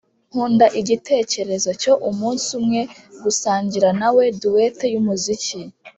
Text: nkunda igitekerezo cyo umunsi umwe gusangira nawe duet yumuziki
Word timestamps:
nkunda 0.29 0.65
igitekerezo 0.79 1.69
cyo 1.81 1.93
umunsi 2.09 2.47
umwe 2.59 2.81
gusangira 3.23 3.89
nawe 3.99 4.23
duet 4.41 4.77
yumuziki 4.93 5.59